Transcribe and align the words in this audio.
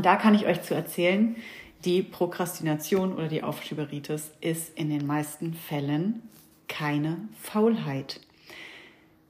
Und 0.00 0.06
da 0.06 0.16
kann 0.16 0.34
ich 0.34 0.46
euch 0.46 0.62
zu 0.62 0.74
erzählen, 0.74 1.36
die 1.84 2.00
Prokrastination 2.02 3.12
oder 3.12 3.28
die 3.28 3.42
Aufschieberitis 3.42 4.32
ist 4.40 4.74
in 4.78 4.88
den 4.88 5.06
meisten 5.06 5.52
Fällen 5.52 6.22
keine 6.68 7.18
Faulheit. 7.38 8.22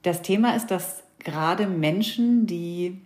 Das 0.01 0.21
Thema 0.21 0.55
ist, 0.55 0.71
dass 0.71 1.03
gerade 1.19 1.67
Menschen, 1.67 2.47
die 2.47 3.01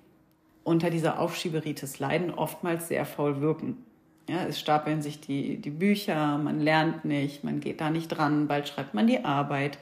unter 0.63 0.91
dieser 0.91 1.19
Aufschieberitis 1.19 1.97
leiden, 1.97 2.31
oftmals 2.31 2.89
sehr 2.89 3.03
faul 3.03 3.41
wirken. 3.41 3.77
Ja, 4.29 4.45
es 4.45 4.59
stapeln 4.59 5.01
sich 5.01 5.19
die, 5.19 5.57
die 5.57 5.71
Bücher, 5.71 6.37
man 6.37 6.59
lernt 6.59 7.03
nicht, 7.03 7.43
man 7.43 7.61
geht 7.61 7.81
da 7.81 7.89
nicht 7.89 8.09
dran, 8.09 8.47
bald 8.47 8.67
schreibt 8.67 8.93
man 8.93 9.07
die 9.07 9.25
Arbeit. 9.25 9.79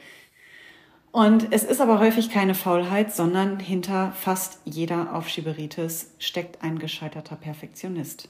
Und 1.13 1.53
es 1.53 1.63
ist 1.63 1.79
aber 1.79 1.99
häufig 1.99 2.31
keine 2.31 2.55
Faulheit, 2.55 3.13
sondern 3.13 3.59
hinter 3.59 4.13
fast 4.13 4.59
jeder 4.65 5.13
Aufschieberitis 5.13 6.09
steckt 6.17 6.63
ein 6.63 6.79
gescheiterter 6.79 7.35
Perfektionist. 7.35 8.29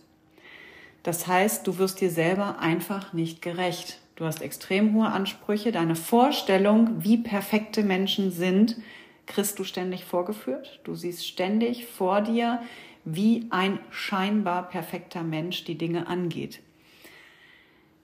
Das 1.02 1.26
heißt, 1.26 1.66
du 1.66 1.78
wirst 1.78 2.02
dir 2.02 2.10
selber 2.10 2.60
einfach 2.60 3.14
nicht 3.14 3.42
gerecht. 3.42 4.02
Du 4.18 4.26
hast 4.26 4.42
extrem 4.42 4.94
hohe 4.96 5.08
Ansprüche. 5.08 5.72
Deine 5.72 5.96
Vorstellung, 5.96 7.02
wie 7.02 7.16
perfekte 7.16 7.84
Menschen 7.84 8.32
sind, 8.32 8.76
kriegst 9.28 9.58
du 9.60 9.64
ständig 9.64 10.04
vorgeführt. 10.04 10.82
Du 10.84 10.94
siehst 10.94 11.26
ständig 11.26 11.86
vor 11.86 12.20
dir, 12.20 12.62
wie 13.06 13.48
ein 13.50 13.80
scheinbar 13.92 14.68
perfekter 14.68 15.24
Mensch 15.24 15.64
die 15.64 15.78
Dinge 15.78 16.08
angeht. 16.08 16.60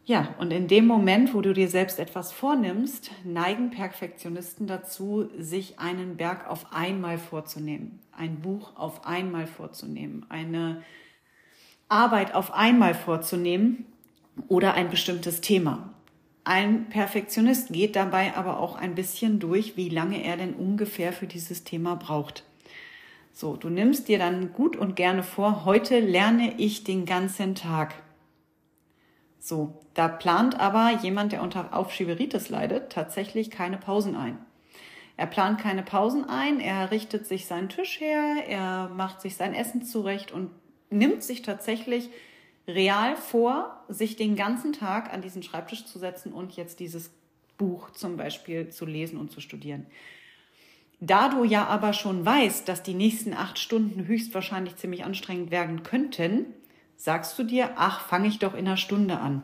Ja, 0.10 0.34
und 0.40 0.50
in 0.50 0.68
dem 0.68 0.88
Moment, 0.88 1.36
wo 1.36 1.42
du 1.42 1.54
dir 1.54 1.70
selbst 1.70 2.00
etwas 2.00 2.32
vornimmst, 2.32 3.12
neigen 3.24 3.70
Perfektionisten 3.70 4.66
dazu, 4.66 5.30
sich 5.38 5.78
einen 5.78 6.18
Berg 6.18 6.50
auf 6.50 6.74
einmal 6.74 7.20
vorzunehmen, 7.20 8.00
ein 8.12 8.40
Buch 8.40 8.76
auf 8.76 9.06
einmal 9.06 9.46
vorzunehmen, 9.46 10.26
eine 10.28 10.82
Arbeit 11.90 12.34
auf 12.34 12.52
einmal 12.56 12.96
vorzunehmen 12.96 13.86
oder 14.48 14.74
ein 14.74 14.90
bestimmtes 14.90 15.42
Thema. 15.42 15.94
Ein 16.44 16.90
Perfektionist 16.90 17.72
geht 17.72 17.96
dabei 17.96 18.36
aber 18.36 18.60
auch 18.60 18.78
ein 18.78 18.96
bisschen 18.96 19.40
durch, 19.40 19.78
wie 19.78 19.90
lange 19.90 20.24
er 20.24 20.38
denn 20.38 20.56
ungefähr 20.56 21.14
für 21.14 21.28
dieses 21.28 21.66
Thema 21.66 21.94
braucht. 21.94 22.46
So, 23.32 23.58
du 23.58 23.70
nimmst 23.70 24.08
dir 24.08 24.18
dann 24.18 24.54
gut 24.54 24.76
und 24.76 24.96
gerne 24.96 25.22
vor, 25.22 25.66
heute 25.66 26.00
lerne 26.00 26.56
ich 26.58 26.84
den 26.84 27.06
ganzen 27.06 27.54
Tag. 27.54 27.94
So, 29.50 29.82
da 29.96 30.08
plant 30.08 30.60
aber 30.60 31.00
jemand, 31.02 31.32
der 31.32 31.42
unter 31.42 31.76
Aufschieberitis 31.76 32.50
leidet, 32.50 32.92
tatsächlich 32.92 33.50
keine 33.50 33.78
Pausen 33.78 34.16
ein. 34.16 34.38
Er 35.18 35.26
plant 35.26 35.60
keine 35.60 35.82
Pausen 35.82 36.30
ein, 36.30 36.60
er 36.60 36.92
richtet 36.92 37.26
sich 37.26 37.48
seinen 37.48 37.68
Tisch 37.68 38.00
her, 38.00 38.44
er 38.48 38.90
macht 38.90 39.22
sich 39.22 39.36
sein 39.36 39.56
Essen 39.56 39.82
zurecht 39.82 40.32
und 40.32 40.52
nimmt 40.92 41.24
sich 41.24 41.42
tatsächlich 41.42 42.12
real 42.68 43.16
vor, 43.16 43.84
sich 43.90 44.16
den 44.16 44.36
ganzen 44.36 44.72
Tag 44.72 45.12
an 45.12 45.24
diesen 45.24 45.42
Schreibtisch 45.42 45.84
zu 45.86 45.98
setzen 45.98 46.32
und 46.32 46.56
jetzt 46.56 46.80
dieses 46.80 47.10
Buch 47.58 47.90
zum 47.90 48.18
Beispiel 48.18 48.70
zu 48.70 48.86
lesen 48.86 49.18
und 49.18 49.32
zu 49.32 49.42
studieren. 49.42 49.88
Da 51.00 51.28
du 51.30 51.44
ja 51.44 51.66
aber 51.66 51.94
schon 51.94 52.24
weißt, 52.24 52.68
dass 52.68 52.84
die 52.84 52.94
nächsten 52.94 53.34
acht 53.34 53.58
Stunden 53.58 54.06
höchstwahrscheinlich 54.06 54.76
ziemlich 54.76 55.06
anstrengend 55.06 55.50
werden 55.50 55.82
könnten, 55.82 56.46
sagst 57.00 57.40
du 57.40 57.44
dir, 57.44 57.72
ach, 57.78 58.02
fange 58.02 58.28
ich 58.28 58.40
doch 58.40 58.54
in 58.54 58.68
einer 58.68 58.78
Stunde 58.78 59.20
an. 59.20 59.42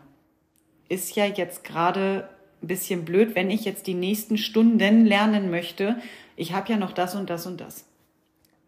Ist 0.89 1.15
ja 1.15 1.25
jetzt 1.25 1.63
gerade 1.63 2.29
ein 2.61 2.67
bisschen 2.67 3.05
blöd, 3.05 3.33
wenn 3.33 3.49
ich 3.49 3.63
jetzt 3.63 3.87
die 3.87 3.93
nächsten 3.93 4.37
Stunden 4.37 5.05
lernen 5.05 5.49
möchte. 5.49 5.97
Ich 6.35 6.53
habe 6.53 6.69
ja 6.69 6.77
noch 6.77 6.91
das 6.91 7.15
und 7.15 7.29
das 7.29 7.47
und 7.47 7.61
das. 7.61 7.85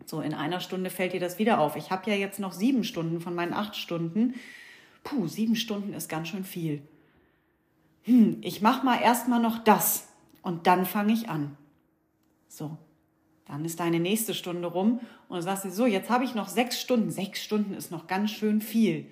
So, 0.05 0.21
in 0.21 0.33
einer 0.33 0.61
Stunde 0.61 0.89
fällt 0.89 1.11
dir 1.11 1.19
das 1.19 1.37
wieder 1.37 1.59
auf. 1.59 1.75
Ich 1.75 1.91
habe 1.91 2.09
ja 2.09 2.15
jetzt 2.15 2.39
noch 2.39 2.53
sieben 2.53 2.85
Stunden 2.85 3.19
von 3.19 3.35
meinen 3.35 3.53
acht 3.53 3.75
Stunden. 3.75 4.35
Puh, 5.03 5.27
sieben 5.27 5.57
Stunden 5.57 5.93
ist 5.93 6.07
ganz 6.07 6.29
schön 6.29 6.45
viel. 6.45 6.81
Hm, 8.03 8.37
ich 8.41 8.61
mache 8.61 8.85
mal 8.85 9.01
erstmal 9.01 9.41
noch 9.41 9.61
das 9.65 10.07
und 10.41 10.65
dann 10.65 10.85
fange 10.85 11.11
ich 11.11 11.27
an. 11.27 11.57
So, 12.47 12.77
dann 13.47 13.63
ist 13.65 13.79
deine 13.79 13.99
nächste 13.99 14.33
Stunde 14.33 14.67
rum 14.67 14.99
und 15.29 15.37
du 15.37 15.41
sagst 15.41 15.65
dir, 15.65 15.71
so, 15.71 15.85
jetzt 15.85 16.09
habe 16.09 16.23
ich 16.23 16.35
noch 16.35 16.47
sechs 16.47 16.79
Stunden. 16.79 17.11
Sechs 17.11 17.43
Stunden 17.43 17.73
ist 17.73 17.91
noch 17.91 18.07
ganz 18.07 18.31
schön 18.31 18.61
viel. 18.61 19.05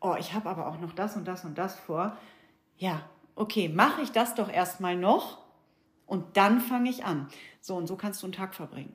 Oh, 0.00 0.14
ich 0.18 0.32
habe 0.32 0.48
aber 0.48 0.68
auch 0.68 0.80
noch 0.80 0.92
das 0.92 1.16
und 1.16 1.26
das 1.26 1.44
und 1.44 1.58
das 1.58 1.78
vor. 1.78 2.16
Ja, 2.76 3.02
okay, 3.34 3.68
mache 3.68 4.02
ich 4.02 4.12
das 4.12 4.34
doch 4.34 4.50
erstmal 4.50 4.96
noch 4.96 5.38
und 6.06 6.36
dann 6.36 6.60
fange 6.60 6.90
ich 6.90 7.04
an. 7.04 7.28
So, 7.60 7.76
und 7.76 7.86
so 7.86 7.96
kannst 7.96 8.22
du 8.22 8.26
einen 8.26 8.32
Tag 8.32 8.54
verbringen 8.54 8.94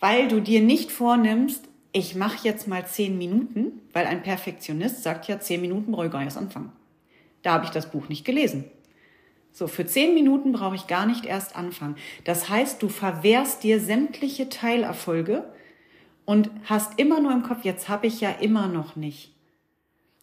weil 0.00 0.28
du 0.28 0.40
dir 0.40 0.60
nicht 0.60 0.92
vornimmst, 0.92 1.68
ich 1.92 2.14
mache 2.14 2.46
jetzt 2.46 2.68
mal 2.68 2.86
zehn 2.86 3.16
Minuten, 3.16 3.80
weil 3.92 4.06
ein 4.06 4.22
Perfektionist 4.22 5.02
sagt 5.02 5.28
ja, 5.28 5.40
zehn 5.40 5.60
Minuten 5.60 5.92
brauche 5.92 6.06
ich 6.06 6.12
gar 6.12 6.18
nicht 6.18 6.26
erst 6.26 6.38
anfangen. 6.38 6.72
Da 7.42 7.52
habe 7.52 7.64
ich 7.64 7.70
das 7.70 7.90
Buch 7.90 8.08
nicht 8.08 8.24
gelesen. 8.24 8.64
So, 9.56 9.68
für 9.68 9.86
zehn 9.86 10.12
Minuten 10.12 10.52
brauche 10.52 10.74
ich 10.74 10.86
gar 10.86 11.06
nicht 11.06 11.24
erst 11.24 11.56
anfangen. 11.56 11.96
Das 12.24 12.50
heißt, 12.50 12.82
du 12.82 12.90
verwehrst 12.90 13.62
dir 13.62 13.80
sämtliche 13.80 14.50
Teilerfolge 14.50 15.50
und 16.26 16.50
hast 16.64 16.98
immer 16.98 17.20
nur 17.20 17.32
im 17.32 17.42
Kopf, 17.42 17.64
jetzt 17.64 17.88
habe 17.88 18.06
ich 18.06 18.20
ja 18.20 18.32
immer 18.32 18.68
noch 18.68 18.96
nicht. 18.96 19.34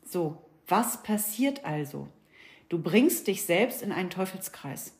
So, 0.05 0.37
was 0.67 1.01
passiert 1.01 1.65
also? 1.65 2.07
Du 2.69 2.77
bringst 2.77 3.25
dich 3.25 3.41
selbst 3.41 3.81
in 3.81 3.91
einen 3.91 4.11
Teufelskreis. 4.11 4.93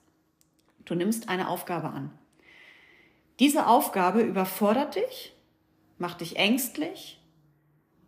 Du 0.84 0.96
nimmst 0.96 1.30
eine 1.30 1.48
Aufgabe 1.48 1.92
an. 1.92 2.10
Diese 3.40 3.68
Aufgabe 3.68 4.22
überfordert 4.22 4.96
dich, 4.96 5.36
macht 6.00 6.22
dich 6.22 6.38
ängstlich, 6.38 7.22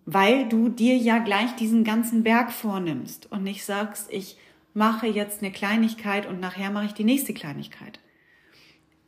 weil 0.08 0.50
du 0.50 0.70
dir 0.70 0.98
ja 0.98 1.20
gleich 1.20 1.56
diesen 1.56 1.84
ganzen 1.84 2.24
Berg 2.24 2.52
vornimmst 2.52 3.32
und 3.32 3.44
nicht 3.44 3.64
sagst, 3.64 4.12
ich 4.12 4.40
mache 4.76 5.08
jetzt 5.08 5.42
eine 5.42 5.52
Kleinigkeit 5.52 6.28
und 6.28 6.40
nachher 6.40 6.70
mache 6.70 6.86
ich 6.86 6.94
die 6.94 7.06
nächste 7.06 7.34
Kleinigkeit. 7.34 8.00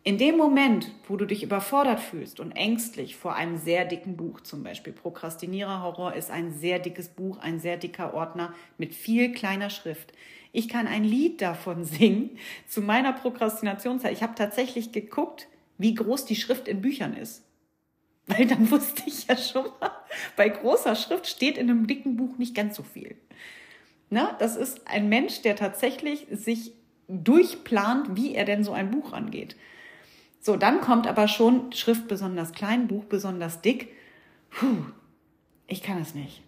In 0.03 0.17
dem 0.17 0.37
Moment, 0.37 0.89
wo 1.09 1.17
du 1.17 1.25
dich 1.25 1.43
überfordert 1.43 1.99
fühlst 1.99 2.39
und 2.39 2.53
ängstlich 2.53 3.17
vor 3.17 3.35
einem 3.35 3.57
sehr 3.57 3.83
dicken 3.83 4.15
Buch, 4.15 4.39
zum 4.39 4.63
Beispiel 4.63 4.93
Prokrastiniererhorror 4.93 6.13
ist 6.13 6.31
ein 6.31 6.53
sehr 6.53 6.79
dickes 6.79 7.09
Buch, 7.09 7.39
ein 7.39 7.59
sehr 7.59 7.75
dicker 7.75 8.13
Ordner 8.13 8.53
mit 8.77 8.95
viel 8.95 9.33
kleiner 9.33 9.69
Schrift. 9.69 10.13
Ich 10.53 10.69
kann 10.69 10.87
ein 10.87 11.03
Lied 11.03 11.41
davon 11.41 11.83
singen 11.83 12.37
zu 12.65 12.81
meiner 12.81 13.11
Prokrastinationszeit. 13.11 14.13
Ich 14.13 14.23
habe 14.23 14.35
tatsächlich 14.35 14.93
geguckt, 14.93 15.49
wie 15.77 15.93
groß 15.93 16.23
die 16.23 16.37
Schrift 16.37 16.69
in 16.69 16.79
Büchern 16.79 17.13
ist. 17.13 17.43
Weil 18.27 18.45
dann 18.45 18.71
wusste 18.71 19.03
ich 19.05 19.27
ja 19.27 19.35
schon 19.35 19.65
mal, 19.81 19.91
bei 20.37 20.47
großer 20.47 20.95
Schrift 20.95 21.27
steht 21.27 21.57
in 21.57 21.69
einem 21.69 21.87
dicken 21.87 22.15
Buch 22.15 22.37
nicht 22.37 22.55
ganz 22.55 22.77
so 22.77 22.83
viel. 22.83 23.17
Na, 24.09 24.35
das 24.39 24.55
ist 24.55 24.87
ein 24.87 25.09
Mensch, 25.09 25.41
der 25.41 25.55
tatsächlich 25.55 26.27
sich 26.31 26.73
durchplant, 27.07 28.15
wie 28.15 28.35
er 28.35 28.45
denn 28.45 28.63
so 28.63 28.73
ein 28.73 28.91
Buch 28.91 29.13
angeht. 29.13 29.55
So, 30.39 30.55
dann 30.55 30.81
kommt 30.81 31.07
aber 31.07 31.27
schon 31.27 31.71
Schrift 31.73 32.07
besonders 32.07 32.53
klein, 32.53 32.87
Buch 32.87 33.05
besonders 33.05 33.61
dick. 33.61 33.89
Puh, 34.49 34.85
ich 35.67 35.83
kann 35.83 36.01
es 36.01 36.15
nicht. 36.15 36.41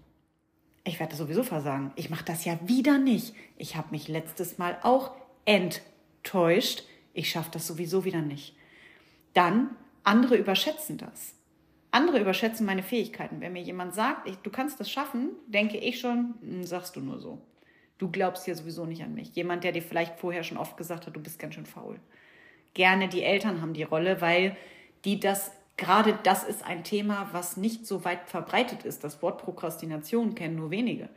Ich 0.86 1.00
werde 1.00 1.16
sowieso 1.16 1.44
versagen. 1.44 1.92
Ich 1.96 2.10
mache 2.10 2.26
das 2.26 2.46
ja 2.46 2.58
wieder 2.66 2.98
nicht. 2.98 3.34
Ich 3.58 3.76
habe 3.76 3.90
mich 3.92 4.08
letztes 4.08 4.58
Mal 4.58 4.78
auch 4.84 5.12
enttäuscht. 5.46 6.84
Ich 7.14 7.30
schaffe 7.30 7.52
das 7.52 7.68
sowieso 7.68 8.06
wieder 8.06 8.22
nicht 8.22 8.56
dann 9.34 9.70
andere 10.04 10.36
überschätzen 10.36 10.98
das. 10.98 11.34
Andere 11.92 12.20
überschätzen 12.20 12.66
meine 12.66 12.84
Fähigkeiten. 12.84 13.42
Wenn 13.42 13.54
mir 13.54 13.62
jemand 13.62 13.96
sagt, 13.96 14.28
ich, 14.28 14.36
du 14.38 14.50
kannst 14.50 14.80
das 14.80 14.92
schaffen, 14.92 15.32
denke 15.48 15.78
ich 15.78 16.00
schon, 16.00 16.36
hm, 16.42 16.64
sagst 16.64 16.96
du 16.96 17.02
nur 17.02 17.20
so. 17.20 17.42
Du 17.98 18.10
glaubst 18.10 18.48
ja 18.48 18.56
sowieso 18.56 18.86
nicht 18.86 19.04
an 19.04 19.16
mich. 19.16 19.36
Jemand, 19.36 19.64
der 19.64 19.72
dir 19.72 19.82
vielleicht 19.82 20.20
vorher 20.20 20.44
schon 20.44 20.58
oft 20.58 20.78
gesagt 20.78 21.08
hat, 21.08 21.16
du 21.16 21.20
bist 21.20 21.40
ganz 21.40 21.56
schön 21.56 21.66
faul. 21.66 22.00
Gerne 22.74 23.10
die 23.10 23.24
Eltern 23.24 23.62
haben 23.62 23.74
die 23.74 23.84
Rolle, 23.84 24.22
weil 24.22 24.56
die 25.04 25.20
das, 25.20 25.52
gerade 25.76 26.18
das 26.24 26.44
ist 26.44 26.64
ein 26.64 26.84
Thema, 26.84 27.30
was 27.32 27.58
nicht 27.58 27.86
so 27.88 28.06
weit 28.06 28.30
verbreitet 28.30 28.86
ist. 28.86 29.04
Das 29.04 29.22
Wort 29.22 29.42
Prokrastination 29.42 30.36
kennen 30.36 30.56
nur 30.56 30.70
wenige. 30.70 31.10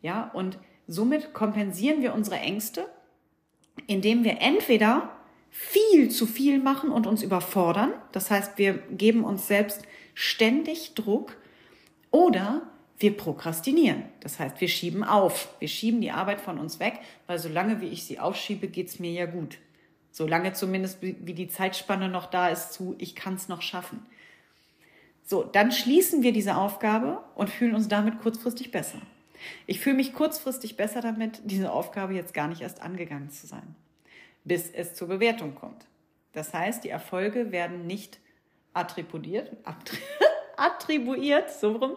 Ja, 0.00 0.30
und 0.32 0.58
somit 0.88 1.34
kompensieren 1.34 2.00
wir 2.02 2.14
unsere 2.14 2.38
Ängste, 2.38 2.88
indem 3.86 4.24
wir 4.24 4.40
entweder 4.40 5.10
viel 5.54 6.10
zu 6.10 6.26
viel 6.26 6.58
machen 6.58 6.90
und 6.90 7.06
uns 7.06 7.22
überfordern. 7.22 7.92
Das 8.10 8.30
heißt, 8.30 8.56
wir 8.56 8.72
geben 8.90 9.22
uns 9.22 9.46
selbst 9.46 9.82
ständig 10.14 10.94
Druck 10.94 11.36
oder 12.10 12.62
wir 12.98 13.14
prokrastinieren. 13.14 14.04
Das 14.20 14.40
heißt, 14.40 14.60
wir 14.62 14.68
schieben 14.68 15.04
auf. 15.04 15.54
Wir 15.58 15.68
schieben 15.68 16.00
die 16.00 16.10
Arbeit 16.10 16.40
von 16.40 16.58
uns 16.58 16.80
weg, 16.80 17.00
weil 17.26 17.38
solange 17.38 17.82
wie 17.82 17.88
ich 17.88 18.04
sie 18.04 18.18
aufschiebe, 18.18 18.66
geht's 18.66 18.98
mir 18.98 19.12
ja 19.12 19.26
gut. 19.26 19.58
Solange 20.10 20.54
zumindest 20.54 21.02
wie 21.02 21.34
die 21.34 21.48
Zeitspanne 21.48 22.08
noch 22.08 22.26
da 22.26 22.48
ist 22.48 22.72
zu, 22.72 22.94
ich 22.98 23.14
kann 23.14 23.34
es 23.34 23.48
noch 23.48 23.60
schaffen. 23.60 24.06
So, 25.24 25.42
dann 25.42 25.70
schließen 25.70 26.22
wir 26.22 26.32
diese 26.32 26.56
Aufgabe 26.56 27.22
und 27.34 27.50
fühlen 27.50 27.74
uns 27.74 27.88
damit 27.88 28.20
kurzfristig 28.20 28.70
besser. 28.70 29.00
Ich 29.66 29.80
fühle 29.80 29.96
mich 29.96 30.14
kurzfristig 30.14 30.76
besser 30.76 31.02
damit, 31.02 31.42
diese 31.44 31.72
Aufgabe 31.72 32.14
jetzt 32.14 32.32
gar 32.32 32.48
nicht 32.48 32.62
erst 32.62 32.80
angegangen 32.80 33.30
zu 33.30 33.46
sein 33.46 33.76
bis 34.44 34.70
es 34.70 34.94
zur 34.94 35.08
Bewertung 35.08 35.54
kommt. 35.54 35.86
Das 36.32 36.54
heißt, 36.54 36.84
die 36.84 36.88
Erfolge 36.88 37.52
werden 37.52 37.86
nicht 37.86 38.18
attribuiert, 38.72 39.56
attribuiert, 40.56 41.50
so 41.50 41.72
rum. 41.72 41.96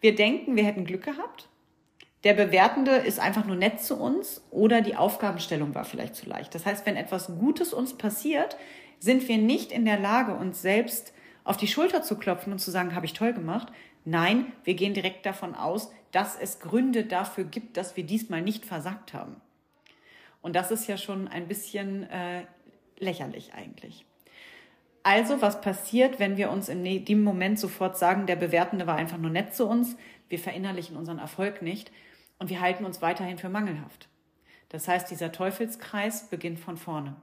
Wir 0.00 0.14
denken, 0.14 0.56
wir 0.56 0.64
hätten 0.64 0.84
Glück 0.84 1.04
gehabt. 1.04 1.48
Der 2.24 2.34
Bewertende 2.34 2.92
ist 2.92 3.20
einfach 3.20 3.44
nur 3.44 3.56
nett 3.56 3.80
zu 3.80 3.96
uns 3.96 4.42
oder 4.50 4.80
die 4.80 4.96
Aufgabenstellung 4.96 5.74
war 5.74 5.84
vielleicht 5.84 6.16
zu 6.16 6.28
leicht. 6.28 6.54
Das 6.54 6.66
heißt, 6.66 6.86
wenn 6.86 6.96
etwas 6.96 7.26
Gutes 7.26 7.72
uns 7.72 7.94
passiert, 7.94 8.56
sind 8.98 9.28
wir 9.28 9.38
nicht 9.38 9.70
in 9.72 9.84
der 9.84 9.98
Lage, 9.98 10.34
uns 10.34 10.62
selbst 10.62 11.12
auf 11.44 11.56
die 11.56 11.68
Schulter 11.68 12.02
zu 12.02 12.16
klopfen 12.16 12.52
und 12.52 12.58
zu 12.58 12.70
sagen, 12.70 12.94
habe 12.94 13.06
ich 13.06 13.12
toll 13.12 13.32
gemacht. 13.32 13.68
Nein, 14.04 14.52
wir 14.64 14.74
gehen 14.74 14.94
direkt 14.94 15.24
davon 15.26 15.54
aus, 15.54 15.92
dass 16.10 16.36
es 16.36 16.60
Gründe 16.60 17.04
dafür 17.04 17.44
gibt, 17.44 17.76
dass 17.76 17.96
wir 17.96 18.04
diesmal 18.04 18.42
nicht 18.42 18.64
versagt 18.64 19.14
haben. 19.14 19.36
Und 20.46 20.54
das 20.54 20.70
ist 20.70 20.86
ja 20.86 20.96
schon 20.96 21.26
ein 21.26 21.48
bisschen 21.48 22.08
äh, 22.08 22.44
lächerlich 22.98 23.54
eigentlich. 23.54 24.06
Also, 25.02 25.42
was 25.42 25.60
passiert, 25.60 26.20
wenn 26.20 26.36
wir 26.36 26.52
uns 26.52 26.68
in 26.68 26.84
dem 27.04 27.24
Moment 27.24 27.58
sofort 27.58 27.98
sagen, 27.98 28.28
der 28.28 28.36
Bewertende 28.36 28.86
war 28.86 28.94
einfach 28.94 29.18
nur 29.18 29.32
nett 29.32 29.56
zu 29.56 29.66
uns, 29.66 29.96
wir 30.28 30.38
verinnerlichen 30.38 30.96
unseren 30.96 31.18
Erfolg 31.18 31.62
nicht 31.62 31.90
und 32.38 32.48
wir 32.48 32.60
halten 32.60 32.84
uns 32.84 33.02
weiterhin 33.02 33.38
für 33.38 33.48
mangelhaft. 33.48 34.08
Das 34.68 34.86
heißt, 34.86 35.10
dieser 35.10 35.32
Teufelskreis 35.32 36.28
beginnt 36.28 36.60
von 36.60 36.76
vorne. 36.76 37.16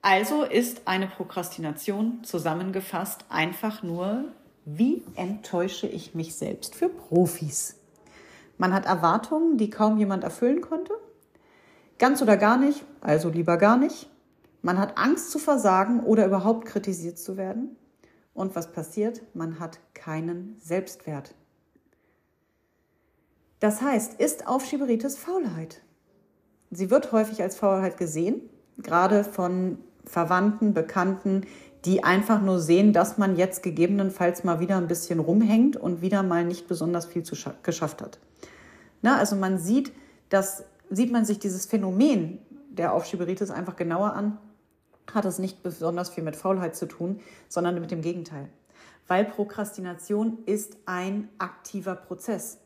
Also 0.00 0.42
ist 0.42 0.88
eine 0.88 1.06
Prokrastination 1.06 2.24
zusammengefasst 2.24 3.26
einfach 3.28 3.84
nur, 3.84 4.24
wie 4.64 5.04
enttäusche 5.14 5.86
ich 5.86 6.16
mich 6.16 6.34
selbst 6.34 6.74
für 6.74 6.88
Profis? 6.88 7.78
Man 8.62 8.72
hat 8.72 8.86
Erwartungen, 8.86 9.56
die 9.56 9.70
kaum 9.70 9.98
jemand 9.98 10.22
erfüllen 10.22 10.60
konnte. 10.60 10.94
Ganz 11.98 12.22
oder 12.22 12.36
gar 12.36 12.56
nicht, 12.56 12.84
also 13.00 13.28
lieber 13.28 13.56
gar 13.56 13.76
nicht. 13.76 14.08
Man 14.60 14.78
hat 14.78 14.98
Angst 14.98 15.32
zu 15.32 15.40
versagen 15.40 15.98
oder 16.04 16.24
überhaupt 16.26 16.66
kritisiert 16.66 17.18
zu 17.18 17.36
werden. 17.36 17.74
Und 18.34 18.54
was 18.54 18.70
passiert? 18.70 19.20
Man 19.34 19.58
hat 19.58 19.80
keinen 19.94 20.54
Selbstwert. 20.60 21.34
Das 23.58 23.82
heißt, 23.82 24.20
ist 24.20 24.46
Aufschieberitis 24.46 25.18
Faulheit? 25.18 25.82
Sie 26.70 26.88
wird 26.88 27.10
häufig 27.10 27.42
als 27.42 27.56
Faulheit 27.56 27.96
gesehen, 27.96 28.42
gerade 28.78 29.24
von 29.24 29.78
Verwandten, 30.04 30.72
Bekannten, 30.72 31.46
die 31.84 32.04
einfach 32.04 32.40
nur 32.40 32.60
sehen, 32.60 32.92
dass 32.92 33.18
man 33.18 33.34
jetzt 33.34 33.64
gegebenenfalls 33.64 34.44
mal 34.44 34.60
wieder 34.60 34.76
ein 34.76 34.86
bisschen 34.86 35.18
rumhängt 35.18 35.76
und 35.76 36.00
wieder 36.00 36.22
mal 36.22 36.44
nicht 36.44 36.68
besonders 36.68 37.06
viel 37.06 37.24
zu 37.24 37.34
geschafft 37.64 38.02
hat. 38.02 38.20
Na, 39.02 39.18
also 39.18 39.36
man 39.36 39.58
sieht, 39.58 39.92
dass 40.28 40.64
sieht 40.94 41.12
man 41.12 41.24
sich 41.24 41.38
dieses 41.38 41.66
Phänomen 41.66 42.38
der 42.70 42.92
Aufschieberitis 42.92 43.50
einfach 43.50 43.76
genauer 43.76 44.14
an, 44.14 44.38
hat 45.12 45.24
es 45.24 45.38
nicht 45.38 45.62
besonders 45.62 46.10
viel 46.10 46.24
mit 46.24 46.36
Faulheit 46.36 46.76
zu 46.76 46.86
tun, 46.86 47.20
sondern 47.48 47.80
mit 47.80 47.90
dem 47.90 48.02
Gegenteil. 48.02 48.48
Weil 49.08 49.24
Prokrastination 49.24 50.38
ist 50.46 50.76
ein 50.86 51.28
aktiver 51.38 51.94
Prozess. 51.94 52.58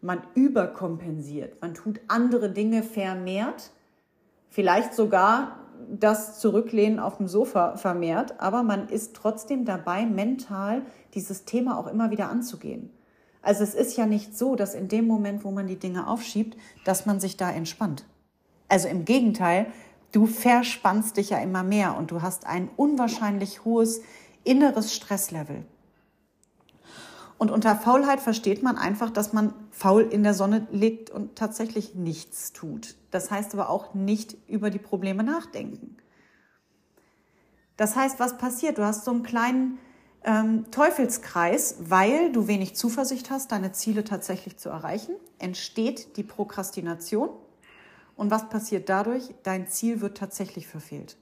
Man 0.00 0.22
überkompensiert, 0.34 1.60
man 1.60 1.74
tut 1.74 2.00
andere 2.08 2.50
Dinge 2.50 2.82
vermehrt, 2.82 3.70
vielleicht 4.48 4.94
sogar 4.94 5.58
das 5.88 6.38
Zurücklehnen 6.38 6.98
auf 6.98 7.16
dem 7.16 7.28
Sofa 7.28 7.76
vermehrt, 7.76 8.40
aber 8.40 8.62
man 8.62 8.88
ist 8.88 9.14
trotzdem 9.14 9.64
dabei, 9.64 10.06
mental 10.06 10.82
dieses 11.14 11.44
Thema 11.44 11.78
auch 11.78 11.86
immer 11.86 12.10
wieder 12.10 12.28
anzugehen. 12.28 12.90
Also 13.42 13.62
es 13.64 13.74
ist 13.74 13.96
ja 13.96 14.06
nicht 14.06 14.36
so, 14.36 14.54
dass 14.54 14.74
in 14.74 14.88
dem 14.88 15.06
Moment, 15.06 15.44
wo 15.44 15.50
man 15.50 15.66
die 15.66 15.78
Dinge 15.78 16.06
aufschiebt, 16.06 16.56
dass 16.84 17.06
man 17.06 17.20
sich 17.20 17.36
da 17.36 17.50
entspannt. 17.50 18.04
Also 18.68 18.88
im 18.88 19.04
Gegenteil, 19.04 19.66
du 20.12 20.26
verspannst 20.26 21.16
dich 21.16 21.30
ja 21.30 21.38
immer 21.38 21.62
mehr 21.62 21.96
und 21.96 22.10
du 22.10 22.22
hast 22.22 22.46
ein 22.46 22.68
unwahrscheinlich 22.76 23.64
hohes 23.64 24.02
inneres 24.44 24.94
Stresslevel. 24.94 25.64
Und 27.38 27.50
unter 27.50 27.74
Faulheit 27.74 28.20
versteht 28.20 28.62
man 28.62 28.76
einfach, 28.76 29.08
dass 29.08 29.32
man 29.32 29.54
faul 29.70 30.02
in 30.02 30.22
der 30.22 30.34
Sonne 30.34 30.66
liegt 30.70 31.08
und 31.08 31.36
tatsächlich 31.36 31.94
nichts 31.94 32.52
tut. 32.52 32.96
Das 33.10 33.30
heißt 33.30 33.54
aber 33.54 33.70
auch 33.70 33.94
nicht 33.94 34.36
über 34.46 34.68
die 34.68 34.78
Probleme 34.78 35.24
nachdenken. 35.24 35.96
Das 37.78 37.96
heißt, 37.96 38.20
was 38.20 38.36
passiert? 38.36 38.76
Du 38.76 38.84
hast 38.84 39.06
so 39.06 39.10
einen 39.10 39.22
kleinen 39.22 39.78
ähm, 40.24 40.70
Teufelskreis, 40.70 41.76
weil 41.80 42.32
du 42.32 42.46
wenig 42.46 42.76
Zuversicht 42.76 43.30
hast, 43.30 43.52
deine 43.52 43.72
Ziele 43.72 44.04
tatsächlich 44.04 44.56
zu 44.56 44.68
erreichen, 44.68 45.14
entsteht 45.38 46.16
die 46.16 46.22
Prokrastination 46.22 47.30
und 48.16 48.30
was 48.30 48.48
passiert 48.48 48.88
dadurch? 48.88 49.34
Dein 49.42 49.66
Ziel 49.66 50.00
wird 50.00 50.18
tatsächlich 50.18 50.66
verfehlt. 50.66 51.16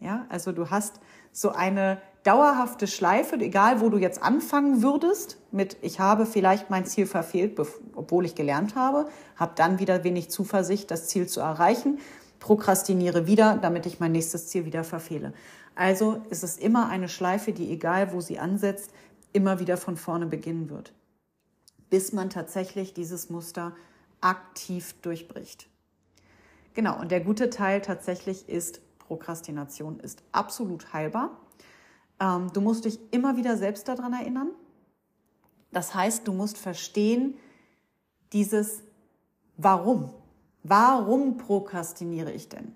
Ja, 0.00 0.26
also 0.28 0.52
du 0.52 0.70
hast 0.70 1.00
so 1.32 1.50
eine 1.50 2.00
dauerhafte 2.24 2.86
Schleife, 2.86 3.36
egal 3.36 3.80
wo 3.80 3.88
du 3.88 3.98
jetzt 3.98 4.22
anfangen 4.22 4.82
würdest, 4.82 5.38
mit 5.50 5.76
ich 5.82 6.00
habe 6.00 6.26
vielleicht 6.26 6.70
mein 6.70 6.86
Ziel 6.86 7.06
verfehlt, 7.06 7.58
obwohl 7.94 8.24
ich 8.24 8.34
gelernt 8.34 8.76
habe, 8.76 9.08
habe 9.36 9.52
dann 9.56 9.78
wieder 9.78 10.04
wenig 10.04 10.30
Zuversicht, 10.30 10.90
das 10.90 11.08
Ziel 11.08 11.26
zu 11.26 11.40
erreichen, 11.40 11.98
prokrastiniere 12.44 13.26
wieder, 13.26 13.56
damit 13.56 13.86
ich 13.86 14.00
mein 14.00 14.12
nächstes 14.12 14.48
Ziel 14.48 14.66
wieder 14.66 14.84
verfehle. 14.84 15.32
Also 15.74 16.22
ist 16.28 16.44
es 16.44 16.58
immer 16.58 16.90
eine 16.90 17.08
Schleife, 17.08 17.54
die 17.54 17.72
egal 17.72 18.12
wo 18.12 18.20
sie 18.20 18.38
ansetzt, 18.38 18.90
immer 19.32 19.60
wieder 19.60 19.78
von 19.78 19.96
vorne 19.96 20.26
beginnen 20.26 20.68
wird, 20.68 20.92
bis 21.88 22.12
man 22.12 22.28
tatsächlich 22.28 22.92
dieses 22.92 23.30
Muster 23.30 23.74
aktiv 24.20 24.94
durchbricht. 25.00 25.70
Genau, 26.74 27.00
und 27.00 27.10
der 27.10 27.20
gute 27.20 27.48
Teil 27.48 27.80
tatsächlich 27.80 28.46
ist, 28.46 28.82
Prokrastination 28.98 29.98
ist 30.00 30.22
absolut 30.32 30.92
heilbar. 30.92 31.40
Ähm, 32.20 32.52
du 32.52 32.60
musst 32.60 32.84
dich 32.84 32.98
immer 33.10 33.38
wieder 33.38 33.56
selbst 33.56 33.88
daran 33.88 34.12
erinnern. 34.12 34.50
Das 35.72 35.94
heißt, 35.94 36.28
du 36.28 36.34
musst 36.34 36.58
verstehen, 36.58 37.38
dieses 38.34 38.82
Warum. 39.56 40.12
Warum 40.64 41.36
prokrastiniere 41.36 42.32
ich 42.32 42.48
denn? 42.48 42.72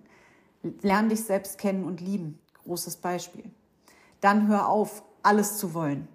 Lern 0.83 1.09
dich 1.09 1.25
selbst 1.25 1.57
kennen 1.59 1.85
und 1.85 2.03
lieben. 2.03 2.39
Großes 2.65 2.99
Beispiel. 2.99 3.45
Dann 4.21 4.47
hör 4.47 4.69
auf, 4.69 5.03
alles 5.23 5.57
zu 5.57 5.73
wollen. 5.73 6.07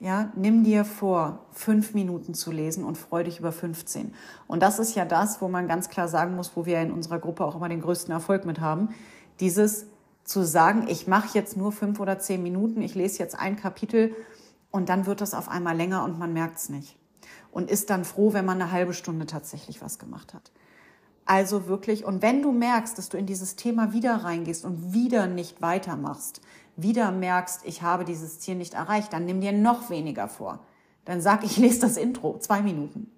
Ja, 0.00 0.32
nimm 0.34 0.64
dir 0.64 0.84
vor, 0.84 1.46
fünf 1.52 1.94
Minuten 1.94 2.34
zu 2.34 2.50
lesen 2.50 2.84
und 2.84 2.98
freu 2.98 3.22
dich 3.22 3.38
über 3.38 3.52
15. 3.52 4.14
Und 4.48 4.62
das 4.62 4.78
ist 4.78 4.96
ja 4.96 5.04
das, 5.04 5.40
wo 5.40 5.48
man 5.48 5.68
ganz 5.68 5.88
klar 5.88 6.08
sagen 6.08 6.34
muss, 6.34 6.56
wo 6.56 6.66
wir 6.66 6.80
in 6.80 6.90
unserer 6.90 7.18
Gruppe 7.18 7.44
auch 7.44 7.54
immer 7.54 7.68
den 7.68 7.82
größten 7.82 8.10
Erfolg 8.10 8.44
mit 8.44 8.60
haben. 8.60 8.88
Dieses 9.38 9.86
zu 10.24 10.42
sagen, 10.44 10.86
ich 10.88 11.06
mache 11.06 11.36
jetzt 11.36 11.56
nur 11.56 11.70
fünf 11.70 12.00
oder 12.00 12.18
zehn 12.18 12.42
Minuten, 12.42 12.80
ich 12.80 12.94
lese 12.94 13.18
jetzt 13.18 13.38
ein 13.38 13.56
Kapitel 13.56 14.16
und 14.70 14.88
dann 14.88 15.06
wird 15.06 15.20
das 15.20 15.34
auf 15.34 15.48
einmal 15.48 15.76
länger 15.76 16.02
und 16.04 16.18
man 16.18 16.32
merkt 16.32 16.56
es 16.56 16.70
nicht. 16.70 16.96
Und 17.52 17.70
ist 17.70 17.90
dann 17.90 18.04
froh, 18.04 18.32
wenn 18.32 18.46
man 18.46 18.60
eine 18.60 18.72
halbe 18.72 18.94
Stunde 18.94 19.26
tatsächlich 19.26 19.82
was 19.82 19.98
gemacht 19.98 20.34
hat. 20.34 20.50
Also 21.30 21.68
wirklich, 21.68 22.04
und 22.04 22.22
wenn 22.22 22.42
du 22.42 22.50
merkst, 22.50 22.98
dass 22.98 23.08
du 23.08 23.16
in 23.16 23.24
dieses 23.24 23.54
Thema 23.54 23.92
wieder 23.92 24.16
reingehst 24.16 24.64
und 24.64 24.92
wieder 24.92 25.28
nicht 25.28 25.62
weitermachst, 25.62 26.40
wieder 26.74 27.12
merkst, 27.12 27.60
ich 27.66 27.82
habe 27.82 28.04
dieses 28.04 28.40
Ziel 28.40 28.56
nicht 28.56 28.74
erreicht, 28.74 29.12
dann 29.12 29.26
nimm 29.26 29.40
dir 29.40 29.52
noch 29.52 29.90
weniger 29.90 30.26
vor. 30.26 30.58
Dann 31.04 31.20
sag, 31.20 31.44
ich 31.44 31.56
lese 31.56 31.82
das 31.82 31.96
Intro, 31.96 32.38
zwei 32.40 32.62
Minuten. 32.62 33.12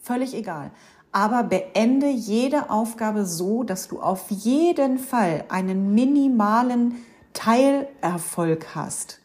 Völlig 0.00 0.34
egal. 0.34 0.72
Aber 1.12 1.44
beende 1.44 2.10
jede 2.10 2.68
Aufgabe 2.68 3.26
so, 3.26 3.62
dass 3.62 3.86
du 3.86 4.00
auf 4.00 4.28
jeden 4.32 4.98
Fall 4.98 5.44
einen 5.48 5.94
minimalen 5.94 6.96
Teilerfolg 7.32 8.74
hast. 8.74 9.20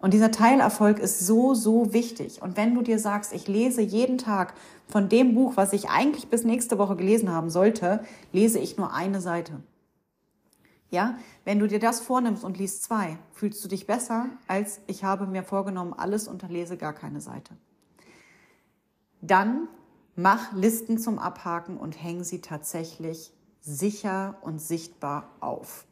Und 0.00 0.14
dieser 0.14 0.30
Teilerfolg 0.30 0.98
ist 0.98 1.20
so, 1.20 1.54
so 1.54 1.92
wichtig. 1.92 2.40
Und 2.40 2.56
wenn 2.56 2.74
du 2.74 2.82
dir 2.82 2.98
sagst, 2.98 3.34
ich 3.34 3.46
lese 3.48 3.82
jeden 3.82 4.16
Tag 4.16 4.54
von 4.88 5.08
dem 5.10 5.34
Buch, 5.34 5.56
was 5.56 5.74
ich 5.74 5.90
eigentlich 5.90 6.28
bis 6.28 6.42
nächste 6.42 6.78
Woche 6.78 6.96
gelesen 6.96 7.30
haben 7.30 7.50
sollte, 7.50 8.02
lese 8.32 8.58
ich 8.58 8.78
nur 8.78 8.94
eine 8.94 9.20
Seite. 9.20 9.62
Ja, 10.88 11.18
wenn 11.44 11.58
du 11.58 11.68
dir 11.68 11.78
das 11.78 12.00
vornimmst 12.00 12.42
und 12.42 12.58
liest 12.58 12.82
zwei, 12.82 13.18
fühlst 13.32 13.62
du 13.62 13.68
dich 13.68 13.86
besser, 13.86 14.26
als 14.48 14.80
ich 14.86 15.04
habe 15.04 15.26
mir 15.26 15.44
vorgenommen, 15.44 15.92
alles 15.92 16.26
und 16.26 16.48
lese 16.48 16.76
gar 16.76 16.94
keine 16.94 17.20
Seite. 17.20 17.54
Dann 19.20 19.68
mach 20.16 20.52
Listen 20.52 20.98
zum 20.98 21.18
Abhaken 21.18 21.76
und 21.76 22.02
häng 22.02 22.24
sie 22.24 22.40
tatsächlich 22.40 23.32
sicher 23.60 24.36
und 24.40 24.60
sichtbar 24.60 25.30
auf. 25.40 25.84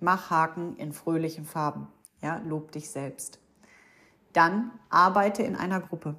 Mach 0.00 0.30
Haken 0.30 0.76
in 0.76 0.92
fröhlichen 0.92 1.44
Farben. 1.44 1.88
Ja, 2.22 2.40
lob 2.46 2.72
dich 2.72 2.90
selbst. 2.90 3.38
Dann 4.32 4.70
arbeite 4.90 5.42
in 5.42 5.56
einer 5.56 5.80
Gruppe. 5.80 6.16